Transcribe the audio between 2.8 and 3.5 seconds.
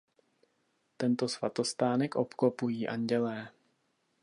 andělé.